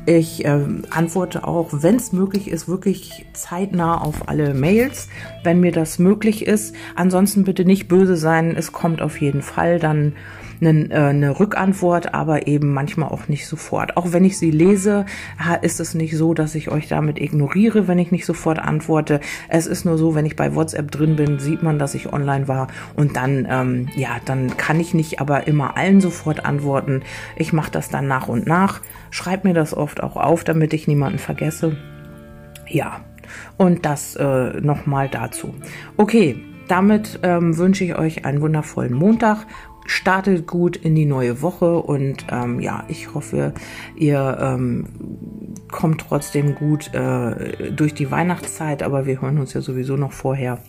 Ich 0.06 0.46
äh, 0.46 0.60
antworte 0.90 1.48
auch, 1.48 1.70
wenn 1.72 1.96
es 1.96 2.14
möglich 2.14 2.50
ist, 2.50 2.68
wirklich 2.68 3.26
zeitnah 3.34 4.00
auf 4.00 4.30
alle 4.30 4.54
Mails, 4.54 5.10
wenn 5.44 5.60
mir 5.60 5.72
das 5.72 6.00
möglich 6.00 6.46
ist. 6.46 6.76
Ansonsten 6.96 7.44
bitte 7.44 7.66
nicht 7.66 7.88
böse 7.88 8.16
sein. 8.16 8.56
Es 8.56 8.72
kommt 8.72 9.02
auf 9.02 9.20
jeden 9.22 9.42
Fall 9.42 9.80
dann 9.80 10.14
eine, 10.62 10.90
äh, 10.90 11.10
eine 11.10 11.40
Rückantwort, 11.40 12.14
aber 12.14 12.48
eben 12.48 12.74
manchmal 12.74 13.10
auch 13.10 13.28
nicht 13.28 13.48
sofort. 13.48 13.98
Auch 13.98 14.12
wenn 14.12 14.26
ich 14.26 14.38
sie 14.38 14.52
lese, 14.52 15.06
ist 15.62 15.80
es 15.80 15.94
nicht 15.94 16.16
so, 16.18 16.34
dass 16.34 16.56
ich 16.56 16.70
euch 16.70 16.88
damit 16.88 17.20
ignoriere, 17.20 17.88
wenn 17.88 18.00
ich 18.00 18.12
nicht 18.12 18.26
sofort 18.26 18.60
antworte. 18.60 19.20
Es 19.50 19.68
ist 19.68 19.86
nur 19.86 19.98
so, 19.98 20.16
wenn 20.16 20.26
ich 20.26 20.36
bei 20.36 20.56
WhatsApp 20.56 20.92
drin 20.92 21.16
bin, 21.16 21.40
sieht 21.40 21.64
man, 21.64 21.80
dass 21.80 21.96
ich 21.96 22.12
online 22.12 22.48
war 22.48 22.68
und 22.96 23.16
dann, 23.16 23.48
ähm, 23.50 23.88
ja, 23.96 24.18
dann 24.26 24.58
kann 24.58 24.80
ich 24.80 24.94
nicht 24.94 25.20
aber 25.20 25.48
immer 25.48 25.78
allen 25.78 26.02
sofort 26.02 26.46
antworten. 26.46 27.02
Ich 27.36 27.54
mache 27.54 27.72
das 27.72 27.90
dann 27.90 28.08
nach 28.08 28.28
und 28.28 28.48
nach. 28.48 28.82
Schreib 29.12 29.44
mir 29.44 29.54
das 29.54 29.76
oft 29.76 30.02
auch 30.02 30.16
auf, 30.16 30.44
damit 30.44 30.74
ich 30.74 30.88
niemanden 30.88 31.20
vergesse. 31.20 31.78
Ja, 32.68 33.02
und 33.58 33.86
das 33.86 34.16
äh, 34.16 34.62
nochmal 34.62 35.10
dazu. 35.10 35.54
Okay, 35.98 36.38
damit 36.68 37.20
ähm, 37.24 37.58
wünsche 37.58 37.84
ich 37.84 37.98
euch 37.98 38.26
einen 38.26 38.42
wundervollen 38.42 38.94
Montag. 38.94 39.46
Startet 39.86 40.48
gut 40.48 40.78
in 40.78 40.96
die 40.96 41.06
neue 41.06 41.42
Woche 41.42 41.78
und 41.78 42.26
ähm, 42.32 42.62
ja, 42.62 42.86
ich 42.88 43.14
hoffe, 43.14 43.54
ihr 43.98 44.38
ähm, 44.40 44.86
kommt 45.70 46.06
trotzdem 46.08 46.56
gut 46.56 46.94
äh, 46.94 47.72
durch 47.72 47.94
die 47.94 48.10
Weihnachtszeit, 48.10 48.82
aber 48.82 49.06
wir 49.06 49.22
hören 49.22 49.40
uns 49.40 49.54
ja 49.54 49.60
sowieso 49.60 49.98
noch 49.98 50.14
vorher. 50.14 50.60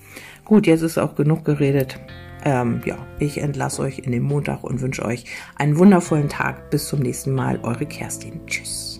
Gut, 0.44 0.66
jetzt 0.66 0.82
ist 0.82 0.98
auch 0.98 1.14
genug 1.14 1.44
geredet. 1.44 2.00
Ähm, 2.44 2.82
ja, 2.84 2.98
ich 3.18 3.38
entlasse 3.38 3.82
euch 3.82 4.00
in 4.00 4.12
den 4.12 4.22
Montag 4.22 4.64
und 4.64 4.80
wünsche 4.80 5.04
euch 5.04 5.24
einen 5.56 5.78
wundervollen 5.78 6.28
Tag. 6.28 6.70
Bis 6.70 6.88
zum 6.88 7.00
nächsten 7.00 7.34
Mal, 7.34 7.60
eure 7.62 7.86
Kerstin. 7.86 8.40
Tschüss. 8.46 8.93